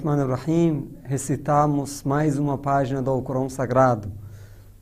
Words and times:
Bismillahirrahmanirrahim. 0.00 0.96
Recitamos 1.04 2.02
mais 2.04 2.38
uma 2.38 2.56
página 2.56 3.02
do 3.02 3.10
Alcorão 3.10 3.50
Sagrado, 3.50 4.10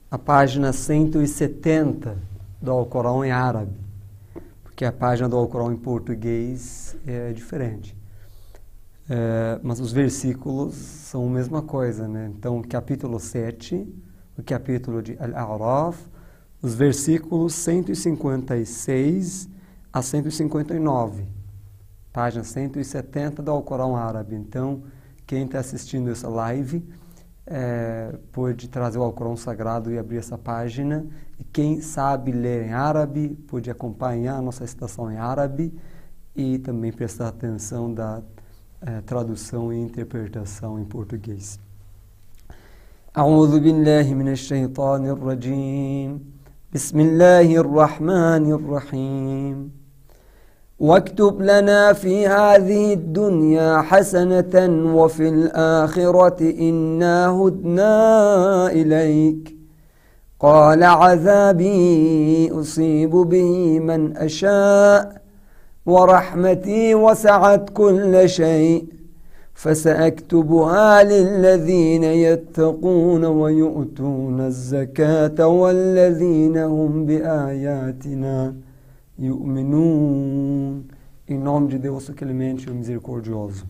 a 0.08 0.16
página 0.16 0.72
170 0.72 2.16
do 2.62 2.70
Alcorão 2.70 3.24
em 3.24 3.32
árabe, 3.32 3.72
porque 4.62 4.84
a 4.84 4.92
página 4.92 5.28
do 5.28 5.34
Alcorão 5.34 5.72
em 5.72 5.76
português 5.76 6.96
é 7.04 7.32
diferente. 7.32 7.96
É, 9.10 9.58
mas 9.60 9.80
os 9.80 9.90
versículos 9.90 10.76
são 10.76 11.26
a 11.26 11.30
mesma 11.30 11.62
coisa, 11.62 12.06
né? 12.06 12.30
Então, 12.38 12.62
capítulo 12.62 13.18
7, 13.18 13.92
o 14.38 14.42
capítulo 14.44 15.02
de 15.02 15.18
Al-A'raf, 15.18 15.98
os 16.62 16.76
versículos 16.76 17.54
156 17.54 19.48
a 19.92 20.00
159 20.00 21.38
página 22.12 22.42
170 22.42 23.42
do 23.42 23.50
Alcorão 23.52 23.94
Árabe. 23.94 24.34
Então, 24.34 24.82
quem 25.27 25.45
está 25.45 25.59
assistindo 25.59 26.09
essa 26.11 26.27
live 26.27 26.83
é, 27.45 28.15
pode 28.31 28.67
trazer 28.69 28.97
o 28.97 29.03
Alcorão 29.03 29.35
Sagrado 29.35 29.91
e 29.91 29.97
abrir 29.97 30.17
essa 30.17 30.37
página. 30.37 31.05
E 31.39 31.43
quem 31.43 31.81
sabe 31.81 32.31
ler 32.31 32.67
em 32.67 32.73
árabe 32.73 33.37
pode 33.47 33.69
acompanhar 33.69 34.37
a 34.37 34.41
nossa 34.41 34.65
citação 34.65 35.11
em 35.11 35.17
árabe 35.17 35.73
e 36.35 36.57
também 36.59 36.91
prestar 36.91 37.27
atenção 37.27 37.93
da 37.93 38.21
é, 38.81 39.01
tradução 39.01 39.71
e 39.71 39.77
interpretação 39.77 40.79
em 40.79 40.85
português. 40.85 41.59
أعوذ 43.15 43.59
بالله 43.59 44.13
من 44.13 44.29
الشيطان 44.29 45.05
الرجيم 45.05 46.09
بسم 46.73 46.99
الله 46.99 47.55
الرحمن 47.63 48.51
الرحيم 48.57 49.76
واكتب 50.80 51.42
لنا 51.42 51.92
في 51.92 52.26
هذه 52.26 52.92
الدنيا 52.94 53.80
حسنة 53.80 54.54
وفي 54.94 55.28
الآخرة 55.28 56.40
إنا 56.40 57.28
هدنا 57.28 57.92
إليك. 58.72 59.56
قال 60.40 60.82
عذابي 60.82 62.50
أصيب 62.52 63.10
به 63.10 63.78
من 63.78 64.16
أشاء 64.16 65.20
ورحمتي 65.86 66.94
وسعت 66.94 67.70
كل 67.70 68.28
شيء. 68.28 68.84
فسأكتبها 69.54 71.02
للذين 71.02 72.04
يتقون 72.04 73.24
ويؤتون 73.24 74.40
الزكاة 74.40 75.46
والذين 75.46 76.56
هم 76.58 77.06
بآياتنا 77.06 78.54
yu'minun. 79.18 80.84
Em 81.26 81.38
nome 81.38 81.68
de 81.68 81.78
Deus, 81.78 82.08
o 82.08 82.14
clemente 82.14 82.68
e 82.68 82.70
o 82.70 82.74
misericordioso. 82.74 83.66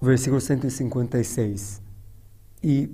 Versículo 0.00 0.40
156. 0.40 1.82
E 2.62 2.88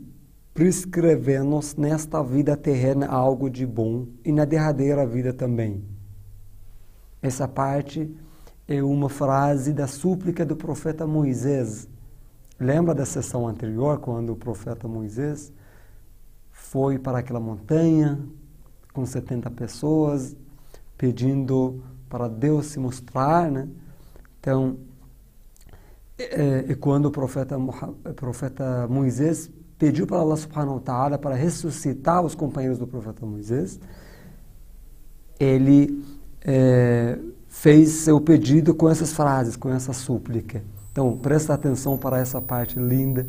prescrevemos 0.54 1.74
nesta 1.74 2.22
vida 2.22 2.56
terrena 2.56 3.06
algo 3.08 3.50
de 3.50 3.66
bom 3.66 4.06
e 4.24 4.32
na 4.32 4.44
derradeira 4.44 5.06
vida 5.06 5.32
também. 5.32 5.84
Essa 7.20 7.48
parte 7.48 8.14
é 8.66 8.82
uma 8.82 9.08
frase 9.08 9.72
da 9.72 9.86
súplica 9.86 10.46
do 10.46 10.56
profeta 10.56 11.06
Moisés. 11.06 11.88
Lembra 12.58 12.94
da 12.94 13.04
sessão 13.04 13.46
anterior, 13.46 13.98
quando 13.98 14.32
o 14.32 14.36
profeta 14.36 14.86
Moisés 14.86 15.52
foi 16.50 16.98
para 16.98 17.18
aquela 17.18 17.40
montanha 17.40 18.18
com 18.93 19.05
70 19.05 19.49
pessoas, 19.51 20.35
pedindo 20.97 21.81
para 22.09 22.27
Deus 22.27 22.67
se 22.67 22.79
mostrar, 22.79 23.49
né? 23.51 23.67
Então, 24.39 24.77
é, 26.17 26.65
é 26.69 26.75
quando 26.75 27.05
o 27.05 27.11
profeta, 27.11 27.57
o 27.57 28.13
profeta 28.13 28.87
Moisés 28.89 29.49
pediu 29.77 30.05
para 30.05 30.17
Allah 30.17 30.35
subhanahu 30.35 30.75
wa 30.75 30.81
ta'ala 30.81 31.17
para 31.17 31.35
ressuscitar 31.35 32.21
os 32.21 32.35
companheiros 32.35 32.77
do 32.77 32.85
profeta 32.85 33.25
Moisés, 33.25 33.79
ele 35.39 36.03
é, 36.41 37.17
fez 37.47 37.89
seu 37.89 38.19
pedido 38.19 38.75
com 38.75 38.89
essas 38.89 39.13
frases, 39.13 39.55
com 39.55 39.69
essa 39.69 39.93
súplica. 39.93 40.61
Então, 40.91 41.17
presta 41.17 41.53
atenção 41.53 41.97
para 41.97 42.19
essa 42.19 42.41
parte 42.41 42.77
linda 42.77 43.25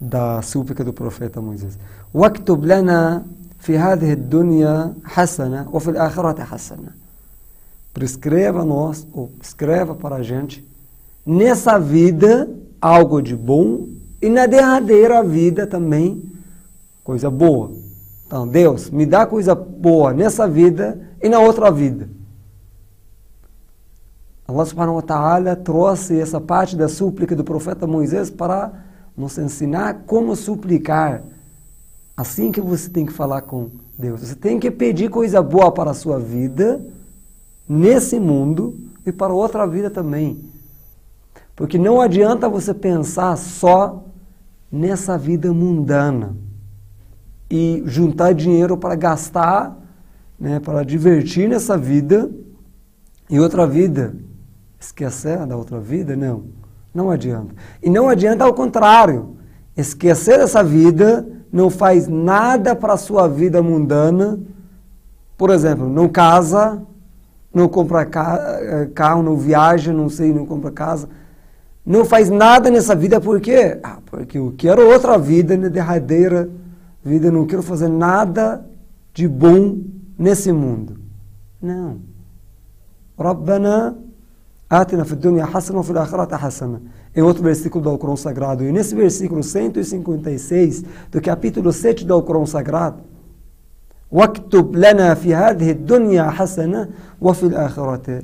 da 0.00 0.40
súplica 0.40 0.82
do 0.82 0.92
profeta 0.92 1.40
Moisés. 1.40 1.78
وَاكْتُبْ 2.14 2.64
لَنَا 2.64 3.24
في 3.58 3.78
هذه 3.78 4.12
الدنيا 4.12 4.94
حسنة 5.04 5.68
وفي 5.72 5.90
الآخرة 5.90 6.42
حسنة. 6.44 7.02
Prescreva 7.94 8.64
nós, 8.64 9.06
ou 9.12 9.30
escreva 9.42 9.94
para 9.94 10.16
a 10.16 10.22
gente, 10.22 10.66
nessa 11.26 11.78
vida 11.78 12.48
algo 12.80 13.20
de 13.20 13.36
bom 13.36 13.86
e 14.20 14.28
na 14.28 14.46
derradeira 14.46 15.22
vida 15.22 15.66
também 15.66 16.22
coisa 17.04 17.30
boa. 17.30 17.72
Então, 18.26 18.48
Deus, 18.48 18.88
me 18.88 19.04
dá 19.04 19.26
coisa 19.26 19.54
boa 19.54 20.12
nessa 20.14 20.48
vida 20.48 20.98
e 21.22 21.28
na 21.28 21.38
outra 21.38 21.70
vida. 21.70 22.08
Allah 24.48 24.64
subhanahu 24.64 24.96
wa 24.96 25.02
ta'ala 25.02 25.54
trouxe 25.54 26.18
essa 26.18 26.40
parte 26.40 26.76
da 26.76 26.88
súplica 26.88 27.36
do 27.36 27.44
profeta 27.44 27.86
Moisés 27.86 28.30
para 28.30 28.72
nos 29.16 29.38
ensinar 29.38 30.02
como 30.06 30.34
suplicar 30.34 31.22
Assim 32.17 32.51
que 32.51 32.59
você 32.59 32.89
tem 32.89 33.05
que 33.05 33.13
falar 33.13 33.41
com 33.41 33.69
Deus. 33.97 34.21
Você 34.21 34.35
tem 34.35 34.59
que 34.59 34.71
pedir 34.71 35.07
coisa 35.07 35.39
boa 35.39 35.71
para 35.71 35.91
a 35.91 35.93
sua 35.93 36.17
vida, 36.17 36.83
nesse 37.69 38.19
mundo 38.19 38.75
e 39.05 39.11
para 39.11 39.31
outra 39.31 39.67
vida 39.67 39.91
também. 39.91 40.43
Porque 41.55 41.77
não 41.77 42.01
adianta 42.01 42.49
você 42.49 42.73
pensar 42.73 43.37
só 43.37 44.03
nessa 44.71 45.15
vida 45.15 45.53
mundana 45.53 46.35
e 47.49 47.83
juntar 47.85 48.33
dinheiro 48.33 48.75
para 48.77 48.95
gastar, 48.95 49.77
né, 50.39 50.59
para 50.59 50.83
divertir 50.83 51.47
nessa 51.47 51.77
vida 51.77 52.31
e 53.29 53.39
outra 53.39 53.67
vida. 53.67 54.15
Esquecer 54.79 55.45
da 55.45 55.55
outra 55.55 55.79
vida? 55.79 56.15
Não. 56.15 56.45
Não 56.93 57.11
adianta. 57.11 57.53
E 57.81 57.91
não 57.91 58.09
adianta 58.09 58.43
ao 58.43 58.53
contrário. 58.53 59.37
Esquecer 59.75 60.39
essa 60.39 60.63
vida 60.63 61.36
não 61.57 61.71
faz 61.71 62.07
nada 62.07 62.75
para 62.75 62.93
a 62.93 62.97
sua 62.97 63.27
vida 63.27 63.63
mundana, 63.63 64.39
por 65.35 65.49
exemplo, 65.49 65.89
não 65.89 66.07
casa, 66.07 66.83
não 67.51 67.67
compra 67.67 68.03
eh, 68.03 68.89
carro, 68.93 69.23
não 69.23 69.35
viaja, 69.35 69.91
não 69.91 70.07
sei, 70.07 70.31
não 70.31 70.45
compra 70.45 70.69
casa, 70.69 71.09
não 71.83 72.05
faz 72.05 72.29
nada 72.29 72.69
nessa 72.69 72.95
vida 72.95 73.19
por 73.19 73.41
quê? 73.41 73.79
Ah, 73.81 73.97
porque 74.05 74.37
eu 74.37 74.53
quero 74.55 74.87
outra 74.87 75.17
vida, 75.17 75.57
na 75.57 75.67
derradeira 75.67 76.47
vida, 77.03 77.31
não 77.31 77.47
quero 77.47 77.63
fazer 77.63 77.87
nada 77.87 78.63
de 79.11 79.27
bom 79.27 79.79
nesse 80.15 80.51
mundo. 80.51 80.99
Não. 81.59 81.97
Rabbana 83.17 83.97
atina 84.68 85.04
fi 85.04 85.16
dunya 85.16 85.44
hasana 85.44 85.78
wa 85.78 85.84
fil 85.84 85.98
akhirati 85.98 86.34
hasana 86.34 86.80
em 87.14 87.22
outro 87.22 87.42
versículo 87.42 87.84
do 87.84 87.90
Alcorão 87.90 88.16
Sagrado. 88.16 88.64
E 88.64 88.72
nesse 88.72 88.94
versículo 88.94 89.42
156 89.42 90.84
do 91.10 91.20
capítulo 91.20 91.72
7 91.72 92.04
do 92.04 92.14
Alcorão 92.14 92.46
Sagrado, 92.46 93.02
واكتب 94.12 94.76
لنا 94.76 95.14
في 95.14 95.34
هذه 95.34 95.70
الدنيا 95.70 96.30
حسنة 96.30 96.88
وفي 97.20 97.46
الآخرة 97.46 98.22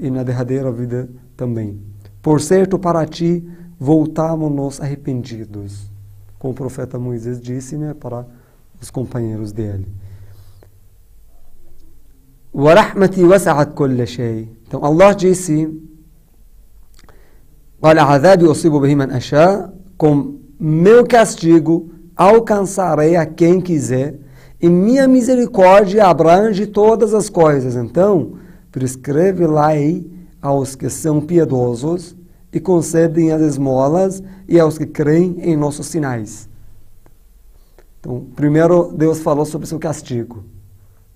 e 0.00 0.10
na 0.10 0.22
derradeira 0.22 0.72
vida 0.72 1.08
também. 1.36 1.78
Por 2.22 2.40
certo, 2.40 2.78
para 2.78 3.04
ti 3.06 3.46
voltamos-nos 3.78 4.80
arrependidos. 4.80 5.90
Como 6.38 6.52
o 6.52 6.56
profeta 6.56 6.98
Moisés 6.98 7.40
disse 7.40 7.76
né, 7.76 7.94
para 7.94 8.26
os 8.80 8.90
companheiros 8.90 9.52
dele. 9.52 9.86
Ve 12.53 12.73
rahmeti 12.73 13.25
vesa'at 13.25 13.73
kulle. 13.73 14.05
Então 14.67 14.83
Allah 14.83 15.13
disse: 15.13 15.69
Olha, 17.81 18.03
azabi 18.03 18.45
usibu 18.45 18.79
bihi 18.79 18.95
man 18.95 19.11
asha, 19.11 19.71
com 19.97 20.39
meu 20.59 21.05
castigo 21.05 21.91
alcançarei 22.15 23.15
a 23.15 23.25
quem 23.25 23.61
quiser, 23.61 24.15
e 24.59 24.67
minha 24.67 25.07
misericórdia 25.07 26.07
abrange 26.07 26.65
todas 26.65 27.13
as 27.13 27.29
coisas. 27.29 27.75
Então, 27.75 28.33
prescreve 28.71 29.45
lá 29.45 29.67
aí 29.67 30.09
aos 30.41 30.75
que 30.75 30.89
são 30.89 31.21
piedosos 31.21 32.15
e 32.51 32.59
concedem 32.59 33.31
as 33.31 33.41
esmolas 33.41 34.23
e 34.47 34.59
aos 34.59 34.77
que 34.77 34.85
creem 34.87 35.37
em 35.41 35.55
nossos 35.55 35.85
sinais. 35.87 36.49
Então, 37.99 38.25
primeiro 38.35 38.91
Deus 38.91 39.19
falou 39.19 39.45
sobre 39.45 39.67
seu 39.67 39.77
castigo 39.77 40.43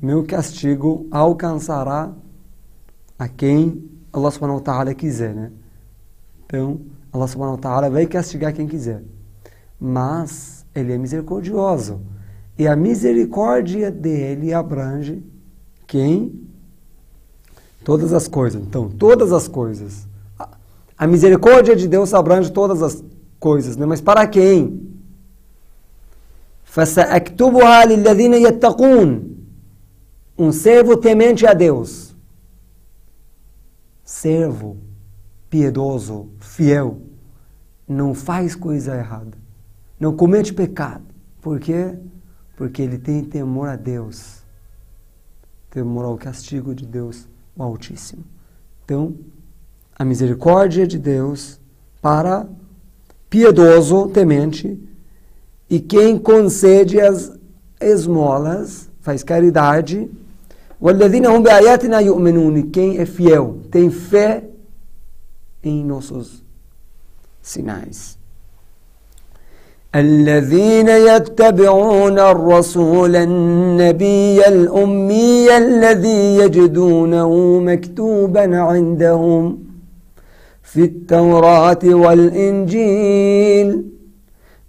Meu 0.01 0.25
castigo 0.25 1.07
alcançará 1.11 2.13
a 3.19 3.29
quem 3.29 3.91
Allah 4.13 4.31
subhanahu 4.31 4.59
wa 4.59 4.63
ta'ala 4.63 4.95
quiser, 4.95 5.35
né? 5.35 5.51
Então, 6.45 6.81
Allah 7.13 7.27
subhanahu 7.27 7.57
wa 7.57 7.61
ta'ala 7.61 7.91
vai 7.91 8.07
castigar 8.07 8.53
quem 8.53 8.67
quiser. 8.67 9.03
Mas 9.81 10.65
ele 10.75 10.93
é 10.93 10.99
misericordioso. 10.99 12.01
E 12.59 12.67
a 12.67 12.77
misericórdia 12.77 13.91
dele 13.91 14.55
abrange 14.55 15.23
quem? 15.87 16.47
Todas 17.85 18.13
as 18.13 18.27
coisas. 18.27 18.63
Então, 18.63 18.89
todas 18.89 19.33
as 19.33 19.49
coisas. 19.49 20.07
A 20.97 21.07
misericórdia 21.07 21.77
de 21.77 21.87
Deus 21.87 22.15
abrange 22.15 22.51
todas 22.51 22.83
as 22.83 23.05
coisas, 23.39 23.77
né? 23.77 23.85
mas 23.85 24.01
para 24.01 24.27
quem? 24.27 24.83
فَسَأَكْتُبُهَا 26.65 27.85
لِلَّذِينَ 27.85 28.35
يَتَّقُونَ 28.35 29.37
um 30.38 30.52
servo 30.52 30.98
temente 30.98 31.46
a 31.46 31.54
Deus. 31.54 32.16
Servo, 34.04 34.78
piedoso, 35.50 36.30
fiel, 36.40 37.02
não 37.88 38.14
faz 38.14 38.56
coisa 38.56 38.96
errada, 38.96 39.38
não 40.00 40.16
comete 40.16 40.54
pecado. 40.54 41.04
Por 41.42 41.60
quê? 41.60 41.96
Porque 42.56 42.82
ele 42.82 42.98
tem 42.98 43.24
temor 43.24 43.70
a 43.70 43.76
Deus, 43.76 44.44
temor 45.70 46.06
ao 46.06 46.18
castigo 46.18 46.74
de 46.74 46.86
Deus, 46.86 47.28
o 47.56 47.64
Altíssimo. 47.64 48.24
Então, 48.84 49.16
a 49.98 50.06
misericórdia 50.06 50.86
de 50.88 50.98
Deus 50.98 51.60
para 52.02 52.48
piedoso, 53.30 54.10
temente, 54.10 54.78
e 55.70 55.80
quem 55.80 56.18
concede 56.18 57.00
as 57.00 57.32
esmolas, 57.80 58.90
faz 59.00 59.24
caridade, 59.24 60.10
quem 62.74 62.98
é 62.98 63.06
fiel, 63.06 63.58
tem 63.70 63.92
fé 63.92 64.44
em 65.64 65.88
sinais. 67.42 68.18
الذين 69.96 70.88
يتبعون 70.88 72.20
الرسول 72.20 73.16
النبي 73.16 74.48
الأمي 74.48 75.58
الذي 75.58 76.36
يجدونه 76.36 77.60
مكتوبا 77.60 78.58
عندهم 78.58 79.60
في 80.64 80.84
التوراة 80.84 81.80
والإنجيل. 81.84 83.84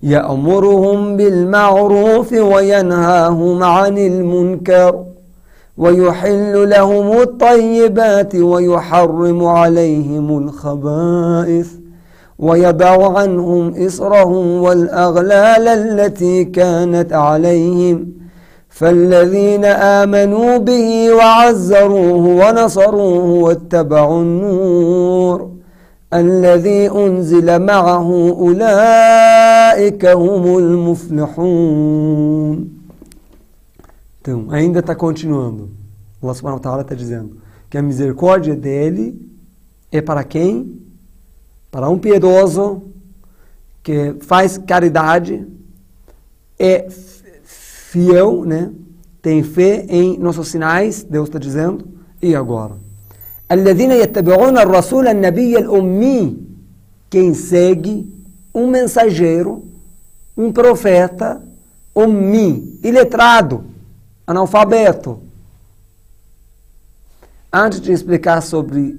يأمرهم 0.02 1.16
بالمعروف 1.16 2.32
وينهاهم 2.32 3.62
عن 3.62 3.98
المنكر. 3.98 5.11
ويحل 5.78 6.70
لهم 6.70 7.20
الطيبات 7.20 8.34
ويحرم 8.34 9.44
عليهم 9.44 10.38
الخبائث 10.38 11.68
ويضع 12.38 13.18
عنهم 13.18 13.86
إصرهم 13.86 14.62
والأغلال 14.62 15.68
التي 15.68 16.44
كانت 16.44 17.12
عليهم. 17.12 18.08
فالذين 18.68 19.64
آمنوا 19.64 20.58
به 20.58 21.12
وعزروه 21.12 22.26
ونصروه 22.26 23.24
واتبعوا 23.24 24.22
النور 24.22 25.50
الذي 26.14 26.90
أنزل 26.90 27.58
معه 27.58 28.36
أولئك 28.38 30.06
هم 30.06 30.58
المفلحون. 30.58 32.68
Então, 34.21 34.47
ainda 34.49 34.79
está 34.79 34.95
continuando. 34.95 35.69
Allah 36.21 36.33
subhanahu 36.33 36.57
wa 36.57 36.63
ta'ala 36.63 36.81
está 36.81 36.95
dizendo 36.95 37.37
que 37.69 37.77
a 37.77 37.81
misericórdia 37.81 38.55
dele 38.55 39.19
é 39.91 40.01
para 40.01 40.23
quem? 40.23 40.81
Para 41.69 41.89
um 41.89 41.97
piedoso 41.97 42.83
que 43.83 44.15
faz 44.21 44.57
caridade, 44.57 45.47
é 46.59 46.87
fiel, 46.89 48.43
né? 48.43 48.71
tem 49.21 49.43
fé 49.43 49.85
em 49.89 50.17
nossos 50.17 50.47
sinais, 50.47 51.03
Deus 51.03 51.27
está 51.27 51.39
dizendo, 51.39 51.87
e 52.21 52.35
agora? 52.35 52.75
الذين 53.51 53.91
يتبعون 53.91 54.57
الرسول 54.57 55.07
النبي 55.07 55.57
الأمي 55.57 56.37
quem 57.09 57.33
segue 57.33 58.05
um 58.53 58.67
mensageiro, 58.67 59.63
um 60.35 60.51
profeta, 60.51 61.41
ummi, 61.95 62.79
iletrado, 62.83 63.63
analfabeto. 64.26 65.20
Antes 67.52 67.80
de 67.80 67.92
explicar 67.92 68.40
sobre 68.40 68.98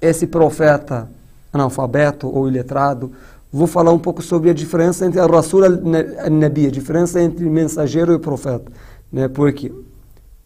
esse 0.00 0.26
profeta 0.26 1.08
analfabeto 1.52 2.28
ou 2.28 2.48
iletrado, 2.48 3.12
vou 3.52 3.66
falar 3.66 3.92
um 3.92 3.98
pouco 3.98 4.20
sobre 4.20 4.50
a 4.50 4.54
diferença 4.54 5.06
entre 5.06 5.20
a 5.20 5.26
Rasul 5.26 5.64
e 5.64 6.30
Nabi, 6.30 6.66
a 6.66 6.70
diferença 6.70 7.20
entre 7.22 7.48
mensageiro 7.48 8.12
e 8.12 8.18
profeta. 8.18 8.70
Né? 9.10 9.28
Porque, 9.28 9.72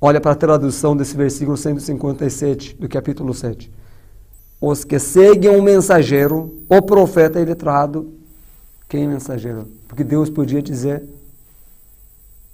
olha 0.01 0.21
para 0.21 0.33
a 0.33 0.37
tradução 0.37 0.97
desse 0.97 1.17
versículo 1.17 1.57
157 1.57 2.77
do 2.77 2.89
capítulo 2.89 3.35
7. 3.35 3.73
Os 4.61 4.85
que 4.85 4.99
seguem 4.99 5.57
o 5.57 5.63
mensageiro, 5.63 6.55
o 6.69 6.83
profeta 6.83 7.41
iletrado, 7.41 8.13
quem 8.89 9.05
é 9.05 9.07
mensageiro? 9.07 9.69
Porque 9.87 10.05
Deus 10.05 10.31
podia 10.31 10.63
dizer 10.63 11.03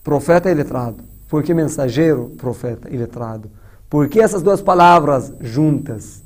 profeta 0.03 0.51
iletrado. 0.51 1.14
Por 1.29 1.43
que 1.43 1.55
mensageiro, 1.55 2.31
profeta 2.37 2.89
e 2.91 2.97
letrado? 2.97 3.51
Por 3.89 4.09
que 4.09 4.21
essas 4.21 4.43
duas 4.43 4.61
palavras 4.61 5.33
juntas? 5.41 6.23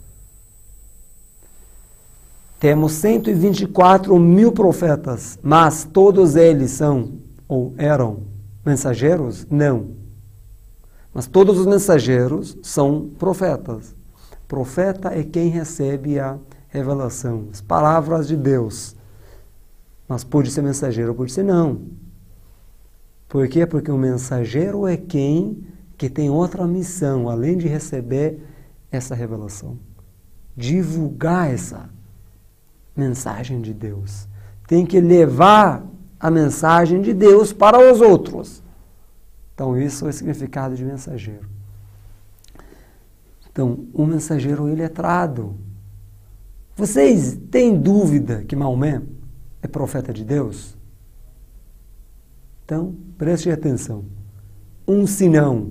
Temos 2.61 2.93
124 2.93 4.19
mil 4.19 4.50
profetas, 4.53 5.39
mas 5.43 5.85
todos 5.85 6.35
eles 6.35 6.73
são 6.73 7.12
ou 7.47 7.73
eram 7.79 8.25
mensageiros? 8.65 9.47
Não. 9.49 9.91
Mas 11.15 11.27
todos 11.27 11.59
os 11.59 11.67
mensageiros 11.67 12.56
são 12.62 13.11
profetas. 13.19 13.95
Profeta 14.47 15.11
é 15.11 15.23
quem 15.23 15.49
recebe 15.49 16.19
a 16.19 16.37
revelação, 16.69 17.49
as 17.53 17.61
palavras 17.61 18.27
de 18.27 18.37
Deus. 18.37 18.97
Mas 20.09 20.25
pode 20.25 20.50
ser 20.50 20.62
mensageiro, 20.62 21.14
pode 21.14 21.33
ser 21.33 21.43
não. 21.43 21.83
Por 23.28 23.47
quê? 23.49 23.66
Porque 23.66 23.90
o 23.90 23.99
mensageiro 23.99 24.87
é 24.87 24.97
quem 24.97 25.66
que 25.99 26.08
tem 26.08 26.30
outra 26.30 26.66
missão, 26.66 27.28
além 27.28 27.58
de 27.58 27.68
receber 27.68 28.40
essa 28.90 29.14
revelação. 29.14 29.78
Divulgar 30.56 31.52
essa 31.52 31.90
mensagem 32.97 33.61
de 33.61 33.75
Deus. 33.75 34.26
Tem 34.66 34.87
que 34.87 35.00
levar 35.00 35.85
a 36.18 36.30
mensagem 36.30 37.02
de 37.02 37.12
Deus 37.12 37.52
para 37.52 37.92
os 37.92 38.00
outros. 38.00 38.62
Então, 39.54 39.76
isso 39.76 40.06
é 40.06 40.11
o 40.11 40.12
significado 40.12 40.75
de 40.75 40.85
mensageiro. 40.85 41.49
Então, 43.50 43.87
o 43.92 44.06
mensageiro 44.06 44.68
ele 44.68 44.82
é 44.82 44.88
trado. 44.88 45.56
Vocês 46.76 47.37
têm 47.50 47.78
dúvida 47.78 48.44
que 48.44 48.54
Maomé 48.54 49.02
é 49.61 49.66
profeta 49.66 50.12
de 50.12 50.25
Deus? 50.25 50.77
Então, 52.69 52.95
preste 53.17 53.51
atenção. 53.51 54.05
Um 54.87 55.07
sinão, 55.07 55.71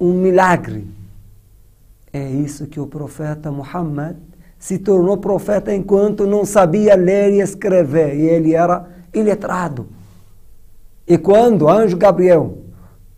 um 0.00 0.14
milagre. 0.14 0.84
É 2.12 2.28
isso 2.28 2.66
que 2.66 2.80
o 2.80 2.88
profeta 2.88 3.52
Muhammad 3.52 4.16
se 4.58 4.80
tornou 4.80 5.16
profeta 5.16 5.72
enquanto 5.72 6.26
não 6.26 6.44
sabia 6.44 6.96
ler 6.96 7.34
e 7.34 7.40
escrever, 7.40 8.16
e 8.16 8.22
ele 8.22 8.52
era 8.52 8.84
iletrado. 9.14 9.86
E 11.06 11.16
quando 11.16 11.62
o 11.62 11.68
anjo 11.68 11.96
Gabriel 11.96 12.58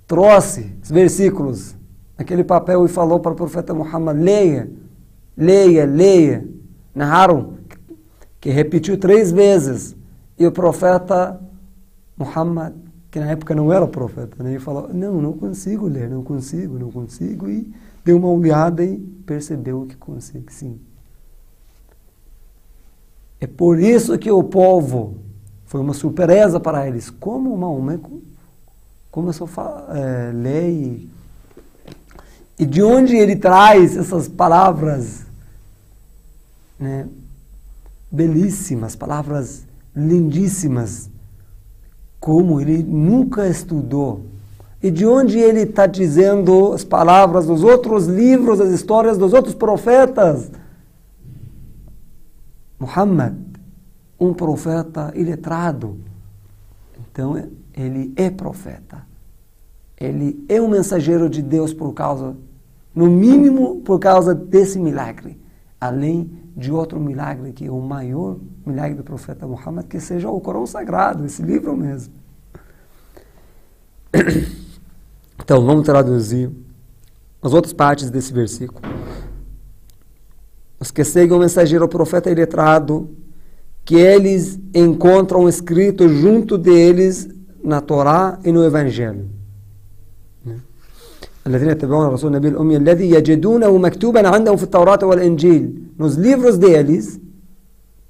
trouxe 0.07 0.77
os 0.83 0.91
versículos 0.91 1.75
naquele 2.19 2.45
papel 2.45 2.85
e 2.85 2.89
falou 2.89 3.19
para 3.19 3.33
o 3.33 3.37
profeta 3.37 3.73
Muhammad: 3.73 4.21
leia, 4.21 4.71
leia, 5.35 5.87
leia, 5.87 6.47
narraram 6.95 7.55
que 8.39 8.51
repetiu 8.51 8.99
três 8.99 9.33
vezes, 9.33 9.97
e 10.39 10.47
o 10.47 10.53
profeta 10.53 11.48
Muhammad, 12.19 12.75
que 13.11 13.21
na 13.21 13.31
época 13.31 13.55
não 13.55 13.73
era 13.73 13.87
profeta, 13.87 14.43
né? 14.43 14.51
ele 14.51 14.59
falou: 14.59 14.93
Não, 14.93 15.23
não 15.23 15.33
consigo 15.33 15.87
ler, 15.87 16.11
não 16.11 16.23
consigo, 16.23 16.79
não 16.79 16.91
consigo. 16.91 17.49
E 17.49 17.73
deu 18.05 18.17
uma 18.17 18.29
olhada 18.29 18.85
e 18.85 18.99
percebeu 19.25 19.87
que 19.87 19.97
consegue 19.97 20.53
sim. 20.53 20.81
É 23.41 23.47
por 23.47 23.79
isso 23.79 24.19
que 24.19 24.31
o 24.31 24.43
povo 24.43 25.17
foi 25.67 25.81
uma 25.81 25.95
surpresa 25.95 26.59
para 26.59 26.89
eles. 26.89 27.09
Como 27.09 27.57
Maomé 27.57 28.01
começou 29.11 29.49
a 29.57 29.97
é, 29.97 30.33
ler 30.33 30.71
e, 30.71 31.11
e 32.59 32.67
de 32.67 32.83
onde 32.83 33.15
ele 33.17 33.37
traz 33.37 33.97
essas 33.97 34.27
palavras 34.27 35.25
né, 36.81 37.07
belíssimas, 38.11 38.97
palavras 38.97 39.65
lindíssimas 39.95 41.09
como 42.21 42.61
ele 42.61 42.83
nunca 42.83 43.49
estudou. 43.49 44.27
E 44.83 44.91
de 44.91 45.07
onde 45.07 45.39
ele 45.39 45.63
está 45.63 45.87
dizendo 45.87 46.73
as 46.73 46.85
palavras 46.85 47.47
dos 47.47 47.65
outros 47.65 48.07
livros, 48.07 48.61
as 48.61 48.71
histórias 48.71 49.19
dos 49.19 49.33
outros 49.33 49.55
profetas? 49.55 50.51
Muhammad, 52.79 53.35
um 54.19 54.33
profeta 54.33 55.13
iletrado. 55.17 55.99
Então, 57.11 57.37
ele 57.75 58.13
é 58.15 58.31
profeta. 58.31 59.07
Ele 59.99 60.45
é 60.49 60.61
um 60.61 60.69
mensageiro 60.69 61.29
de 61.29 61.43
Deus 61.43 61.75
por 61.75 61.93
causa, 61.93 62.37
no 62.95 63.07
mínimo, 63.07 63.81
por 63.81 63.99
causa 63.99 64.33
desse 64.33 64.79
milagre. 64.79 65.37
Além 65.81 66.31
de 66.57 66.73
outro 66.73 66.99
milagre 66.99 67.53
que 67.53 67.67
é 67.67 67.71
o 67.71 67.81
maior 67.81 68.37
milagre 68.67 68.97
do 68.97 69.05
profeta 69.05 69.47
Muhammad, 69.47 69.87
que 69.87 70.01
seja 70.01 70.29
o 70.29 70.41
Corão 70.41 70.67
Sagrado, 70.67 71.25
esse 71.25 71.43
livro 71.43 71.77
mesmo. 71.77 72.15
Então, 75.41 75.65
vamos 75.65 75.87
traduzir 75.87 76.51
as 77.41 77.55
outras 77.55 77.73
partes 77.73 78.11
desse 78.11 78.35
versículo. 78.35 78.83
Os 80.79 80.91
que 80.91 81.03
seguem 81.05 81.35
o 81.35 81.41
mensageiro, 81.41 81.87
o 81.87 81.89
profeta 81.89 82.31
iletrado, 82.31 83.09
que 83.83 83.95
eles 83.95 84.61
encontram 84.75 85.49
escrito 85.49 86.07
junto 86.07 86.59
deles 86.59 87.31
na 87.65 87.81
Torá 87.81 88.39
e 88.45 88.53
no 88.53 88.63
Evangelho. 88.63 89.38
Alladhina 91.45 91.73
yattaba'una 91.73 92.11
rasul 92.11 92.31
nabil 92.31 92.57
ummi 92.57 92.77
alladhi 92.77 93.13
yajidunahu 93.13 93.79
maktuban 93.79 94.25
'indahum 94.25 94.59
fi 94.59 94.67
Taurat 94.67 95.03
wal 95.03 95.19
Nos 95.99 96.17
livros 96.17 96.59
deles, 96.59 97.21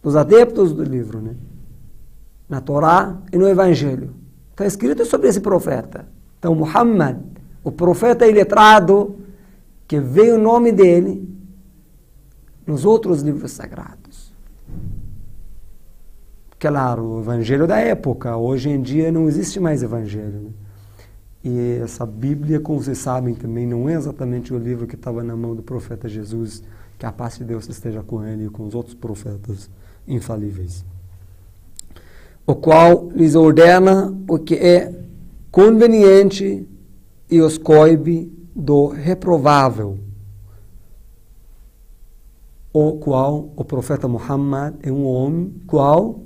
dos 0.02 0.16
adeptos 0.16 0.73
do 0.73 0.82
livro, 0.82 1.20
né? 1.20 1.35
Na 2.49 2.61
Torá 2.61 3.16
e 3.32 3.38
no 3.38 3.49
Evangelho. 3.49 4.14
Está 4.50 4.66
escrito 4.66 5.04
sobre 5.04 5.28
esse 5.28 5.40
profeta. 5.40 6.06
Então, 6.38 6.54
Muhammad, 6.54 7.18
o 7.62 7.70
profeta 7.70 8.26
iletrado, 8.26 9.16
que 9.87 10.00
veio 10.00 10.37
o 10.37 10.38
nome 10.38 10.73
dele 10.73 11.28
nos 12.66 12.85
outros 12.85 13.23
livros 13.23 13.52
sagrados. 13.52 14.32
Claro, 16.58 17.04
o 17.04 17.20
evangelho 17.20 17.66
da 17.66 17.78
época. 17.78 18.37
Hoje 18.37 18.68
em 18.68 18.82
dia 18.82 19.12
não 19.12 19.28
existe 19.28 19.61
mais 19.61 19.82
evangelho. 19.82 20.40
Né? 20.40 20.50
E 21.42 21.78
essa 21.83 22.04
Bíblia, 22.04 22.61
como 22.61 22.83
vocês 22.83 22.99
sabem 22.99 23.35
também, 23.35 23.66
não 23.66 23.88
é 23.88 23.95
exatamente 23.95 24.52
o 24.52 24.59
livro 24.59 24.87
que 24.87 24.97
estava 24.97 25.23
na 25.23 25.37
mão 25.37 25.54
do 25.54 25.62
profeta 25.62 26.09
Jesus, 26.09 26.62
que 26.99 27.07
a 27.07 27.12
paz 27.12 27.38
de 27.38 27.45
Deus 27.45 27.68
esteja 27.68 28.02
com 28.02 28.25
ele 28.25 28.47
e 28.47 28.50
com 28.50 28.66
os 28.66 28.75
outros 28.75 28.95
profetas 28.95 29.71
infalíveis. 30.07 30.85
O 32.47 32.54
qual 32.54 33.11
lhes 33.11 33.35
ordena 33.35 34.12
o 34.28 34.38
que 34.38 34.54
é 34.54 34.92
conveniente 35.50 36.66
e 37.30 37.40
os 37.40 37.59
coibe 37.59 38.33
do 38.54 38.88
reprovável. 38.88 39.99
O 42.73 42.92
qual 42.95 43.50
o 43.57 43.64
profeta 43.64 44.09
Muhammad 44.09 44.75
é 44.83 44.90
um 44.90 45.04
homem 45.07 45.54
qual 45.66 46.21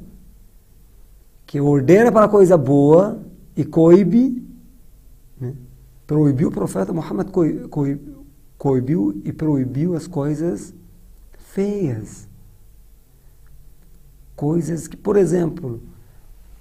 que 1.47 1.61
ordena 1.61 2.11
para 2.11 2.27
a 2.27 2.29
coisa 2.29 2.57
boa 2.57 3.21
e 3.57 3.65
coibe? 3.65 4.43
Proibiu 6.13 6.49
o 6.49 6.53
profeta 6.53 6.93
Muhammad, 6.93 7.29
coibiu 8.59 9.23
e 9.25 9.33
proibiu 9.33 9.97
as 9.97 10.07
coisas 10.07 10.75
feias. 11.39 12.29
Coisas 14.37 14.87
que, 14.87 14.95
por 14.95 15.17
exemplo, 15.17 15.81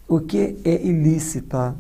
o 0.08 0.22
que 0.22 0.58
é 0.63 0.81
ilícita 0.86 1.75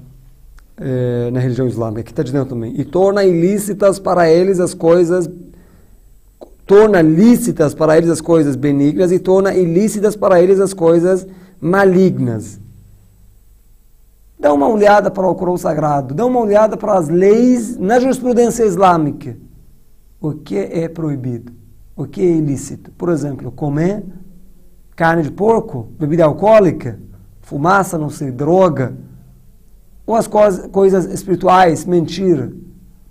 é, 0.75 1.31
na 1.31 1.39
religião 1.39 1.65
islâmica, 1.65 2.03
que 2.03 2.11
está 2.11 2.23
dizendo 2.23 2.49
também, 2.49 2.77
e 2.77 2.83
torna 2.83 3.23
ilícitas 3.23 3.99
para 3.99 4.29
eles 4.29 4.59
as 4.59 4.73
coisas, 4.73 5.29
torna 6.65 7.01
lícitas 7.01 7.73
para 7.73 7.97
eles 7.97 8.09
as 8.09 8.19
coisas 8.19 8.57
benignas 8.57 9.13
e 9.13 9.19
torna 9.19 9.53
ilícitas 9.53 10.17
para 10.17 10.41
eles 10.41 10.59
as 10.59 10.73
coisas 10.73 11.25
malignas. 11.61 12.59
Dá 14.41 14.51
uma 14.51 14.67
olhada 14.67 15.11
para 15.11 15.27
o 15.27 15.35
Corão 15.35 15.55
Sagrado, 15.55 16.15
dá 16.15 16.25
uma 16.25 16.39
olhada 16.39 16.75
para 16.75 16.95
as 16.95 17.07
leis 17.07 17.77
na 17.77 17.99
jurisprudência 17.99 18.63
islâmica. 18.63 19.37
O 20.19 20.33
que 20.33 20.57
é 20.57 20.89
proibido? 20.89 21.53
O 21.95 22.07
que 22.07 22.21
é 22.21 22.31
ilícito? 22.31 22.89
Por 22.93 23.09
exemplo, 23.09 23.51
comer 23.51 24.03
carne 24.95 25.21
de 25.21 25.31
porco, 25.31 25.89
bebida 25.99 26.25
alcoólica, 26.25 26.99
fumaça, 27.39 27.99
não 27.99 28.09
sei, 28.09 28.31
droga, 28.31 28.97
ou 30.07 30.15
as 30.15 30.25
coisas, 30.25 30.65
coisas 30.67 31.05
espirituais, 31.05 31.85
mentira, 31.85 32.51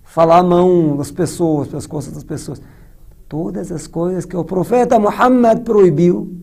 falar 0.03 0.39
a 0.39 0.43
mão 0.43 0.97
das 0.97 1.13
pessoas, 1.13 1.69
pelas 1.69 1.87
costas 1.87 2.15
das 2.15 2.25
pessoas. 2.25 2.61
Todas 3.29 3.71
as 3.71 3.87
coisas 3.87 4.25
que 4.25 4.37
o 4.37 4.45
profeta 4.45 4.99
Muhammad 4.99 5.61
proibiu 5.61 6.37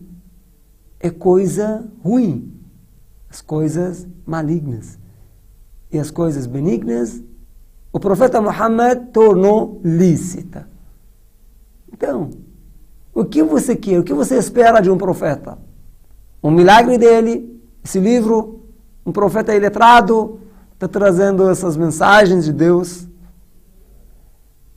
é 0.98 1.10
coisa 1.10 1.86
ruim 2.02 2.54
as 3.30 3.40
coisas 3.40 4.06
malignas. 4.28 4.98
E 5.90 5.98
as 5.98 6.10
coisas 6.10 6.46
benignas, 6.46 7.22
o 7.90 7.98
profeta 7.98 8.40
Muhammad 8.40 9.06
tornou 9.12 9.80
lícita. 9.82 10.68
Então, 11.90 12.30
o 13.14 13.24
que 13.24 13.42
você 13.42 13.74
quer? 13.74 13.98
O 13.98 14.04
que 14.04 14.12
você 14.12 14.36
espera 14.36 14.80
de 14.80 14.90
um 14.90 14.98
profeta? 14.98 15.58
Um 16.42 16.50
milagre 16.50 16.98
dele, 16.98 17.60
esse 17.82 17.98
livro, 17.98 18.60
um 19.04 19.10
profeta 19.10 19.54
iletrado, 19.54 20.38
está 20.74 20.86
trazendo 20.86 21.48
essas 21.48 21.76
mensagens 21.76 22.44
de 22.44 22.52
Deus. 22.52 23.08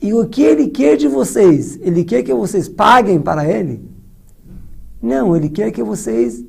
E 0.00 0.14
o 0.14 0.26
que 0.26 0.42
ele 0.42 0.68
quer 0.68 0.96
de 0.96 1.06
vocês? 1.06 1.78
Ele 1.82 2.02
quer 2.02 2.22
que 2.22 2.32
vocês 2.32 2.68
paguem 2.68 3.20
para 3.20 3.46
ele? 3.46 3.88
Não, 5.00 5.36
ele 5.36 5.48
quer 5.48 5.70
que 5.70 5.82
vocês 5.82 6.42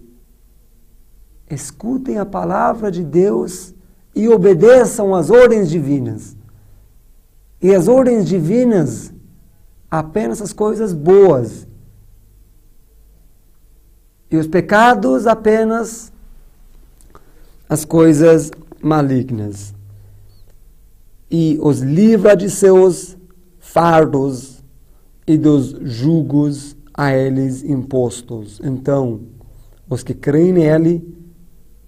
escutem 1.53 2.17
a 2.17 2.25
palavra 2.25 2.91
de 2.91 3.03
Deus 3.03 3.73
e 4.15 4.27
obedeçam 4.29 5.13
às 5.15 5.29
ordens 5.29 5.69
divinas. 5.69 6.35
E 7.61 7.73
as 7.73 7.87
ordens 7.87 8.27
divinas, 8.27 9.13
apenas 9.89 10.41
as 10.41 10.51
coisas 10.51 10.93
boas. 10.93 11.67
E 14.29 14.37
os 14.37 14.47
pecados, 14.47 15.27
apenas 15.27 16.11
as 17.69 17.85
coisas 17.85 18.51
malignas. 18.81 19.73
E 21.31 21.57
os 21.61 21.79
livra 21.79 22.35
de 22.35 22.49
seus 22.49 23.17
fardos 23.59 24.63
e 25.25 25.37
dos 25.37 25.75
jugos 25.81 26.75
a 26.93 27.13
eles 27.15 27.63
impostos. 27.63 28.59
Então, 28.63 29.21
os 29.89 30.03
que 30.03 30.13
creem 30.13 30.53
nele 30.53 31.22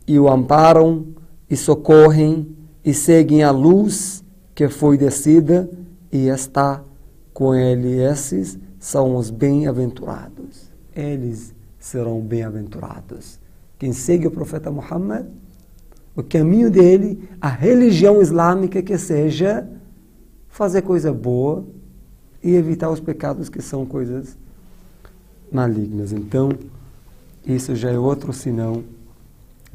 e 0.08 0.20
o 0.20 0.30
amparam 0.30 1.08
e 1.50 1.56
socorrem 1.56 2.56
e 2.84 2.94
seguem 2.94 3.44
a 3.44 3.52
luz 3.52 4.24
que 4.54 4.70
foi 4.70 4.98
descida 4.98 5.70
e 6.12 6.28
está 6.28 6.84
com 7.34 7.54
ele. 7.54 8.02
Esses 8.02 8.58
são 8.80 9.16
os 9.16 9.30
bem-aventurados. 9.30 10.72
Eles 10.96 11.54
serão 11.80 12.22
bem-aventurados. 12.22 13.40
Quem 13.78 13.92
segue 13.92 14.28
o 14.28 14.32
profeta 14.32 14.72
Muhammad, 14.72 15.26
o 16.16 16.24
caminho 16.24 16.72
dele, 16.72 17.28
a 17.42 17.50
religião 17.50 18.22
islâmica 18.22 18.82
que 18.82 18.98
seja 18.98 19.68
fazer 20.48 20.84
coisa 20.84 21.12
boa 21.12 21.66
e 22.42 22.56
evitar 22.56 22.90
os 22.90 23.00
pecados 23.00 23.50
que 23.50 23.62
são 23.62 23.86
coisas 23.86 24.38
malignas. 25.52 26.14
Então, 26.14 26.50
isso 27.46 27.76
já 27.76 27.92
é 27.92 28.00
outro 28.00 28.32
sinal 28.32 28.82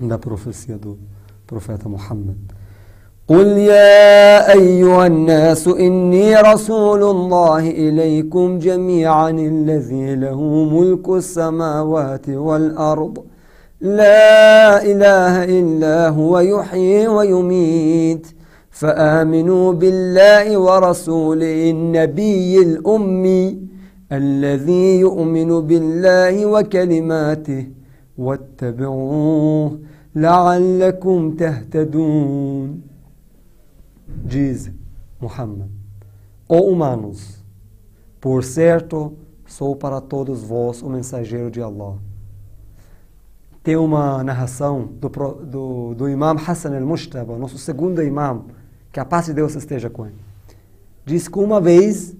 da 0.08 0.18
profecia 0.18 0.76
do 0.76 0.98
profeta 1.46 1.88
Muhammad. 1.88 2.36
قل 3.28 3.46
يا 3.46 4.52
أيها 4.52 5.06
الناس 5.06 5.68
إني 5.68 6.36
رسول 6.36 7.02
الله 7.02 7.70
إليكم 7.70 8.58
جميعا 8.58 9.30
الذي 9.30 10.14
له 10.14 10.40
ملك 10.64 11.08
السماوات 11.08 12.28
والأرض. 12.28 13.24
لا 13.80 14.82
إله 14.82 15.44
إلا 15.44 16.08
هو 16.08 16.38
يحيي 16.38 17.08
ويميت. 17.08 18.26
فآمنوا 18.70 19.72
بالله 19.72 20.58
ورسوله 20.58 21.70
النبي 21.70 22.62
الأمي 22.62 23.58
الذي 24.12 25.00
يؤمن 25.00 25.60
بالله 25.60 26.46
وكلماته. 26.46 27.79
واتبعوه 28.19 29.79
لعلكم 30.15 31.35
تهتدون 31.35 32.81
diz 34.27 34.71
Muhammad 35.19 35.69
Ó 36.47 36.57
oh 36.57 36.71
humanos 36.71 37.43
por 38.21 38.43
certo 38.43 39.13
sou 39.45 39.75
para 39.75 39.99
todos 39.99 40.43
vós 40.43 40.81
o 40.81 40.89
mensageiro 40.89 41.51
de 41.51 41.61
Allah 41.61 41.97
tem 43.63 43.75
uma 43.75 44.23
narração 44.23 44.89
do, 45.01 45.09
do, 45.09 45.95
do 45.95 46.09
imam 46.09 46.37
Hassan 46.37 46.75
al-Mushtaba 46.75 47.37
nosso 47.37 47.57
segundo 47.57 48.01
imam 48.01 48.45
que 48.91 48.99
a 48.99 49.05
paz 49.05 49.25
de 49.25 49.33
Deus 49.33 49.55
esteja 49.55 49.89
com 49.89 50.05
ele 50.05 50.21
diz 51.05 51.27
que 51.27 51.39
uma 51.39 51.59
vez 51.59 52.15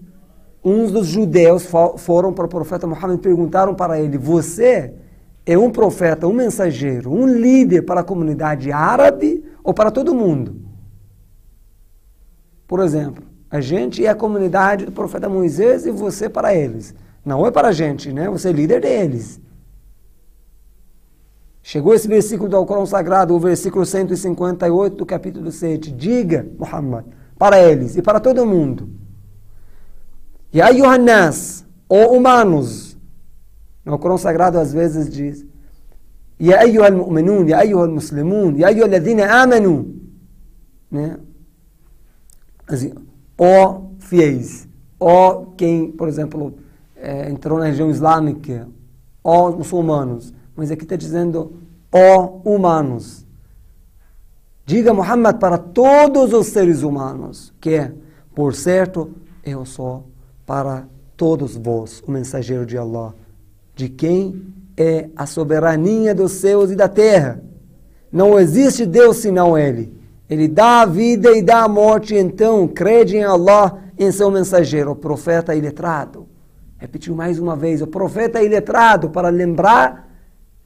uns 0.64 0.92
dos 0.92 1.08
judeus 1.08 1.68
foram 1.98 2.34
para 2.34 2.46
o 2.46 2.50
profeta 2.50 2.88
Muhammad 2.88 3.18
e 3.20 3.22
perguntaram 3.22 3.76
para 3.76 4.00
ele 4.00 4.18
você 4.18 4.94
é 5.53 5.59
um 5.59 5.69
profeta, 5.69 6.29
um 6.29 6.33
mensageiro, 6.33 7.13
um 7.13 7.27
líder 7.27 7.83
para 7.83 8.03
a 8.03 8.05
comunidade 8.05 8.71
árabe 8.71 9.45
ou 9.65 9.75
para 9.75 9.91
todo 9.91 10.15
mundo. 10.15 10.55
Por 12.69 12.79
exemplo, 12.79 13.25
a 13.51 13.61
gente 13.61 14.07
é 14.07 14.09
a 14.09 14.15
comunidade 14.15 14.87
do 14.87 14.93
profeta 14.93 15.29
Moisés 15.29 15.87
e 15.87 15.91
você 15.91 16.29
para 16.29 16.55
eles. 16.55 16.95
Não 17.25 17.45
é 17.45 17.51
para 17.51 17.69
a 17.69 17.73
gente, 17.73 18.13
né? 18.13 18.31
Você 18.31 18.51
é 18.51 18.53
líder 18.53 18.81
deles. 18.81 19.41
Chegou 21.65 21.95
esse 21.95 22.07
versículo 22.07 22.49
do 22.49 22.57
Alcorão 22.57 22.87
Sagrado, 22.87 23.35
o 23.35 23.41
versículo 23.41 23.85
158 23.85 24.97
do 24.97 25.05
capítulo 25.05 25.51
7. 25.51 25.91
Diga, 25.91 26.47
Muhammad, 26.57 27.07
para 27.37 27.61
eles 27.61 27.97
e 27.97 28.03
para 28.03 28.21
todo 28.21 28.47
mundo. 28.47 28.89
E 30.53 30.63
aí, 30.63 30.79
Yohanas, 30.79 31.67
ou 31.89 32.17
humanos, 32.17 32.90
o 33.87 33.99
Corão 33.99 34.19
Sagrado 34.19 34.59
às 34.59 34.73
vezes 34.73 35.09
diz: 35.11 35.45
Ya 36.39 36.61
ayyuhal 36.61 36.93
mu'minun, 36.93 37.47
ya 37.49 37.59
ayyuhal 37.59 37.91
muslimun, 37.91 38.57
ya 38.57 38.69
ayyuhal 38.69 38.91
ladina 38.91 39.43
amanu. 39.43 39.95
Né? 40.91 41.17
Assim, 42.67 42.93
ó 43.39 43.83
fiéis, 43.99 44.69
ó 44.99 45.47
quem, 45.57 45.91
por 45.93 46.09
exemplo, 46.09 46.55
é, 46.97 47.31
entrou 47.31 47.59
na 47.59 47.67
região 47.67 47.91
islâmica, 47.91 48.69
ó 49.25 49.51
muçulmanos. 49.51 50.33
Mas 50.55 50.71
aqui 50.71 50.85
está 50.85 50.97
dizendo 50.97 51.61
ó 51.93 52.41
humanos. 52.45 53.27
Diga 54.65 54.95
Muhammad 54.95 55.39
para 55.39 55.59
todos 55.59 56.33
os 56.33 56.47
seres 56.49 56.83
humanos 56.83 57.53
que, 57.61 57.71
é, 57.71 57.93
por 58.35 58.55
certo, 58.55 59.11
eu 59.45 59.65
sou 59.65 60.07
para 60.47 60.87
todos 61.17 61.57
vós 61.57 62.03
o 62.07 62.11
mensageiro 62.11 62.65
de 62.65 62.79
Allah 62.79 63.15
de 63.81 63.89
quem 63.89 64.53
é 64.77 65.09
a 65.17 65.25
soberania 65.25 66.15
dos 66.15 66.33
céus 66.33 66.71
e 66.71 66.77
da 66.77 66.87
terra. 66.87 67.43
Não 68.13 68.39
existe 68.39 68.85
Deus 68.85 69.17
senão 69.17 69.57
Ele. 69.57 69.99
Ele 70.29 70.47
dá 70.47 70.83
a 70.83 70.87
vida 70.87 71.31
e 71.31 71.41
dá 71.43 71.63
a 71.65 71.69
morte, 71.69 72.15
então 72.15 72.69
crede 72.69 73.17
em 73.17 73.25
Allah, 73.25 73.83
em 73.99 74.13
seu 74.13 74.31
mensageiro, 74.31 74.91
o 74.91 74.97
profeta 74.97 75.55
iletrado. 75.55 76.29
Repetiu 76.77 77.15
mais 77.17 77.39
uma 77.39 77.57
vez, 77.57 77.81
o 77.81 77.87
profeta 77.87 78.43
iletrado, 78.43 79.09
para 79.09 79.31
lembrar 79.31 80.09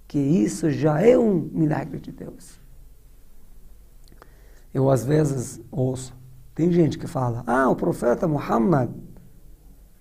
que 0.09 0.19
isso 0.19 0.73
já 0.73 1.01
é 1.01 1.17
um 1.17 1.49
milagre 1.53 2.01
de 2.01 2.11
Deus. 2.11 2.59
Eu 4.73 4.91
às 4.91 5.05
vezes 5.05 5.61
ouço, 5.71 6.13
tem 6.53 6.73
gente 6.73 6.99
que 6.99 7.07
fala, 7.07 7.45
ah, 7.47 7.71
o 7.71 7.77
profeta 7.77 8.27
Muhammad 8.27 8.91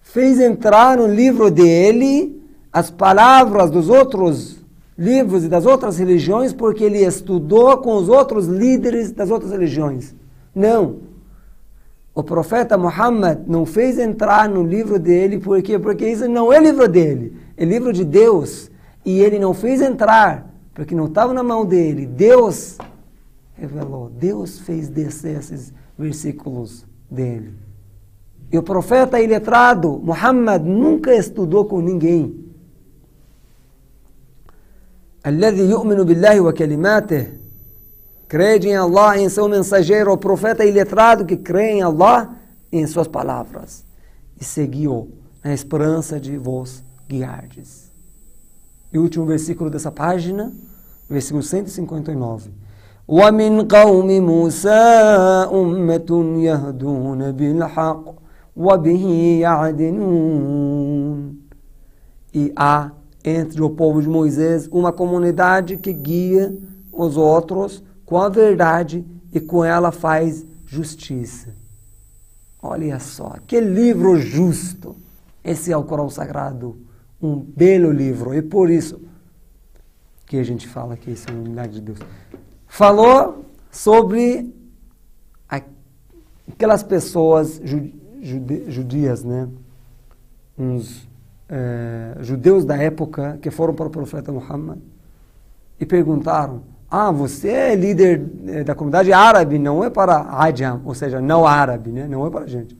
fez 0.01 0.39
entrar 0.39 0.97
no 0.97 1.07
livro 1.07 1.51
dele 1.51 2.42
as 2.73 2.89
palavras 2.89 3.69
dos 3.69 3.87
outros 3.87 4.57
livros 4.97 5.43
e 5.43 5.47
das 5.47 5.65
outras 5.65 5.99
religiões 5.99 6.51
porque 6.51 6.83
ele 6.83 7.05
estudou 7.05 7.77
com 7.77 7.95
os 7.95 8.09
outros 8.09 8.47
líderes 8.47 9.11
das 9.11 9.29
outras 9.29 9.51
religiões. 9.51 10.15
Não. 10.55 10.97
O 12.15 12.23
profeta 12.23 12.77
Muhammad 12.77 13.39
não 13.47 13.65
fez 13.65 13.99
entrar 13.99 14.49
no 14.49 14.63
livro 14.63 14.97
dele 14.97 15.39
porque 15.39 15.77
porque 15.77 16.07
isso 16.09 16.27
não 16.27 16.51
é 16.51 16.59
livro 16.59 16.87
dele, 16.87 17.37
é 17.55 17.63
livro 17.63 17.93
de 17.93 18.03
Deus 18.03 18.71
e 19.05 19.19
ele 19.19 19.37
não 19.37 19.53
fez 19.53 19.81
entrar 19.81 20.51
porque 20.73 20.95
não 20.95 21.05
estava 21.05 21.33
na 21.33 21.43
mão 21.43 21.65
dele. 21.65 22.07
Deus 22.07 22.77
revelou, 23.55 24.09
Deus 24.09 24.59
fez 24.59 24.89
descer 24.89 25.37
esses 25.37 25.73
versículos 25.97 26.85
dele. 27.09 27.53
E 28.51 28.57
o 28.57 28.63
profeta 28.63 29.19
iletrado, 29.19 29.99
Muhammad, 30.03 30.63
nunca 30.63 31.13
estudou 31.15 31.65
com 31.65 31.81
ninguém. 31.81 32.42
الذي 35.26 35.70
يؤمن 35.70 36.04
بالله 36.04 36.40
وكلماته 36.40 37.26
crede 38.28 38.68
em 38.68 38.76
Allah, 38.76 39.18
em 39.18 39.28
seu 39.28 39.48
mensageiro, 39.48 40.12
o 40.12 40.18
profeta 40.18 40.64
iletrado 40.64 41.24
que 41.24 41.36
crê 41.36 41.72
em 41.72 41.82
Allah 41.82 42.36
e 42.70 42.78
em 42.78 42.86
suas 42.86 43.08
palavras 43.08 43.84
e 44.38 44.44
seguiu 44.44 45.10
na 45.42 45.54
esperança 45.54 46.20
de 46.20 46.36
vos 46.36 46.84
guiardes. 47.08 47.90
E 48.92 48.98
o 48.98 49.02
último 49.02 49.24
versículo 49.24 49.70
dessa 49.70 49.90
página, 49.90 50.52
versículo 51.08 51.42
159. 51.42 52.50
ومن 53.08 53.68
قوم 53.68 54.20
موسى 54.20 54.68
أمة 55.52 56.10
يهدون 56.38 57.32
بالحق 57.32 58.14
وبه 58.56 59.04
يعدلون 59.40 61.38
E 62.34 62.52
há 62.54 62.90
entre 63.23 63.61
o 63.61 63.69
povo 63.69 64.01
de 64.01 64.09
Moisés 64.09 64.67
uma 64.71 64.91
comunidade 64.91 65.77
que 65.77 65.93
guia 65.93 66.55
os 66.91 67.17
outros 67.17 67.83
com 68.05 68.19
a 68.19 68.29
verdade 68.29 69.05
e 69.31 69.39
com 69.39 69.63
ela 69.63 69.91
faz 69.91 70.45
justiça. 70.65 71.55
Olha 72.61 72.99
só, 72.99 73.35
que 73.47 73.59
livro 73.59 74.19
justo! 74.19 74.95
Esse 75.43 75.71
é 75.71 75.77
o 75.77 75.83
Corão 75.83 76.09
Sagrado, 76.09 76.77
um 77.21 77.35
belo 77.35 77.91
livro, 77.91 78.33
e 78.33 78.41
por 78.41 78.69
isso 78.69 79.01
que 80.25 80.37
a 80.37 80.43
gente 80.43 80.67
fala 80.67 80.95
que 80.95 81.11
isso 81.11 81.29
é 81.29 81.33
a 81.33 81.35
unidade 81.35 81.73
de 81.73 81.81
Deus. 81.81 81.99
Falou 82.67 83.45
sobre 83.69 84.53
aquelas 86.47 86.81
pessoas 86.81 87.61
judias, 88.67 89.23
né? 89.23 89.49
Uns 90.57 91.07
eh, 91.55 92.17
judeus 92.21 92.65
da 92.65 92.75
época 92.75 93.37
que 93.39 93.51
foram 93.51 93.75
para 93.75 93.85
o 93.85 93.89
profeta 93.91 94.31
Muhammad 94.31 94.79
e 95.79 95.85
perguntaram: 95.85 96.63
Ah, 96.89 97.11
você 97.11 97.49
é 97.49 97.75
líder 97.75 98.25
eh, 98.47 98.63
da 98.63 98.73
comunidade 98.73 99.13
árabe, 99.13 99.59
não 99.59 99.83
é 99.83 99.89
para 99.91 100.35
Ajam, 100.39 100.81
ou 100.83 100.95
seja, 100.95 101.21
não 101.21 101.45
árabe, 101.45 101.91
né? 101.91 102.07
não 102.07 102.25
é 102.25 102.29
para 102.31 102.45
a 102.45 102.47
gente. 102.47 102.75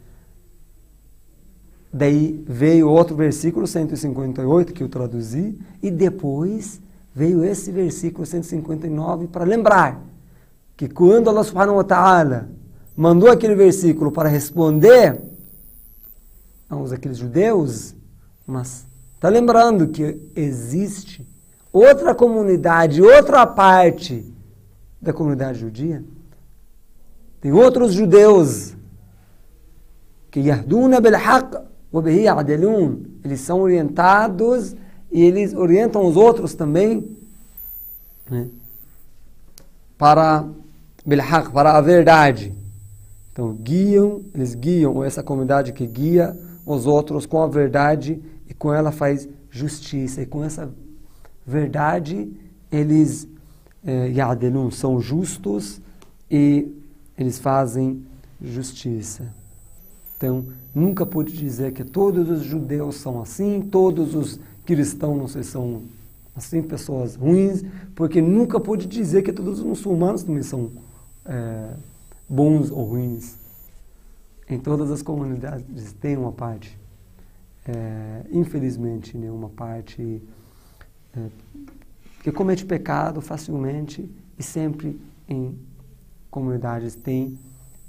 Daí 1.94 2.44
veio 2.48 2.90
outro 2.90 3.16
versículo 3.16 3.68
158 3.68 4.74
que 4.74 4.82
eu 4.82 4.90
traduzi, 4.90 5.56
e 5.80 5.92
depois 5.92 6.82
veio 7.14 7.44
esse 7.44 7.72
versículo 7.72 8.26
159 8.26 9.28
para 9.28 9.46
lembrar 9.46 10.02
que 10.76 10.90
quando 10.90 11.30
Allah 11.30 11.44
subhanahu 11.44 11.78
wa 11.78 11.84
ta'ala 11.84 12.50
mandou 12.98 13.30
aquele 13.30 13.54
versículo 13.54 14.12
para 14.12 14.28
responder 14.30 15.22
aos 16.68 16.92
aqueles 16.92 17.20
judeus, 17.20 17.94
mas 18.46 18.86
está 19.16 19.30
lembrando 19.30 19.88
que 19.88 20.20
existe 20.36 21.26
outra 21.72 22.14
comunidade, 22.14 23.02
outra 23.02 23.48
parte 23.48 24.26
da 25.02 25.14
comunidade 25.14 25.60
judia? 25.60 26.04
Tem 27.40 27.52
outros 27.52 27.94
judeus 27.94 28.76
que 30.32 30.40
yarduna 30.40 31.00
bihi 31.00 32.28
adilun. 32.28 33.04
Eles 33.24 33.42
são 33.42 33.62
orientados 33.62 34.76
e 35.12 35.22
eles 35.22 35.54
orientam 35.54 36.06
os 36.06 36.16
outros 36.16 36.54
também 36.56 37.18
né, 38.30 38.48
para 39.98 40.46
bil 41.06 41.22
haqq, 41.22 41.52
para 41.52 41.78
a 41.78 41.82
verdade. 41.82 42.54
Então 43.32 43.54
guiam, 43.54 44.22
eles 44.34 44.56
guiam 44.56 45.04
essa 45.04 45.22
comunidade 45.22 45.74
que 45.74 45.86
guia 45.86 46.38
os 46.66 46.86
outros 46.86 47.26
com 47.26 47.42
a 47.42 47.48
verdade 47.48 48.22
com 48.64 48.74
ela 48.74 48.94
faz 48.94 49.28
justiça. 49.52 50.22
E 50.22 50.26
com 50.26 50.42
essa 50.42 50.74
verdade, 51.46 52.32
eles 52.72 53.28
eh, 53.86 54.10
são 54.72 55.02
justos 55.02 55.82
e 56.32 56.74
eles 57.18 57.38
fazem 57.38 58.06
justiça. 58.42 59.28
Então, 60.16 60.46
nunca 60.74 61.06
pude 61.06 61.34
dizer 61.34 61.74
que 61.74 61.84
todos 61.84 62.30
os 62.30 62.42
judeus 62.46 62.96
são 62.96 63.22
assim, 63.22 63.60
todos 63.70 64.16
os 64.16 64.40
cristãos 64.66 65.18
não 65.18 65.44
são 65.44 65.82
assim, 66.34 66.62
pessoas 66.62 67.16
ruins, 67.16 67.66
porque 67.94 68.22
nunca 68.22 68.62
pude 68.62 68.88
dizer 68.88 69.24
que 69.24 69.34
todos 69.34 69.60
os 69.60 69.66
muçulmanos 69.66 70.24
também 70.24 70.42
são 70.42 70.72
é, 71.26 71.74
bons 72.30 72.72
ou 72.72 72.86
ruins. 72.86 73.36
Em 74.50 74.58
todas 74.58 74.90
as 74.90 75.02
comunidades 75.02 75.92
tem 76.00 76.16
uma 76.16 76.32
parte 76.32 76.82
é, 77.66 78.26
infelizmente, 78.32 79.18
né, 79.18 79.32
uma 79.32 79.50
parte 79.50 80.22
é, 81.16 81.28
que 82.22 82.32
comete 82.32 82.66
pecado 82.66 83.22
facilmente 83.22 84.10
e 84.38 84.44
sempre 84.44 85.00
em 85.28 85.58
comunidades 86.30 86.96
tem 86.96 87.38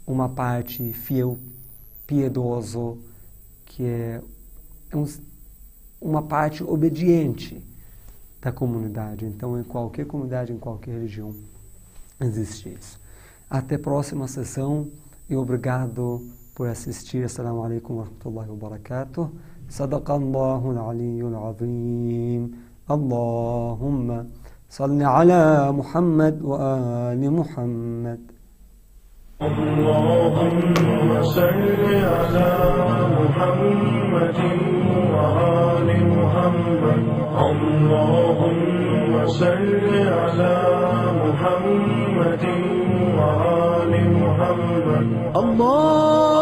uma 0.07 0.29
parte 0.29 0.93
fiel, 0.93 1.39
piedoso, 2.07 2.99
que 3.65 3.85
é, 3.85 4.23
um, 4.93 5.05
uma 6.01 6.23
parte 6.23 6.63
obediente 6.63 7.63
da 8.41 8.53
comunidade. 8.53 9.25
Então, 9.25 9.59
em 9.59 9.65
qualquer 9.65 10.07
comunidade, 10.07 10.53
em 10.53 10.59
qualquer 10.59 11.01
região, 11.01 11.35
existe 12.21 12.69
isso. 12.69 13.01
Até 13.49 13.77
a 13.77 13.79
próxima 13.79 14.29
sessão 14.29 14.91
e 15.29 15.35
obrigado 15.35 16.29
por 16.55 16.69
assistir. 16.69 17.25
Assalamu 17.25 17.65
alaikum 17.65 17.95
wa 17.95 18.05
rahmatullahi 18.05 18.51
wa 18.51 18.57
barakatuh. 18.57 19.31
صدق 19.69 20.11
الله 20.11 20.71
العلي 20.71 21.21
العظيم. 21.21 22.43
اللهم 22.91 24.27
صل 24.71 25.03
على 25.03 25.73
محمد 25.73 26.43
وآل 26.43 27.31
محمد. 27.31 28.21
اللهم 29.43 31.23
صل 31.23 31.85
على 31.89 32.53
محمد 33.19 34.39
وآل 35.15 35.89
محمد. 36.17 37.03
اللهم 37.49 39.13
صل 39.27 39.91
على 40.21 40.57
محمد 41.25 42.45
وآل 43.19 43.93
محمد. 44.23 45.07
اللهم 45.37 46.34